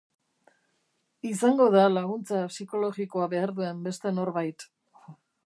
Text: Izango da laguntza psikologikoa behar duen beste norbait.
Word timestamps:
Izango 1.31 1.67
da 1.75 1.83
laguntza 1.97 2.41
psikologikoa 2.55 3.29
behar 3.35 3.55
duen 3.61 3.85
beste 3.91 4.17
norbait. 4.19 4.69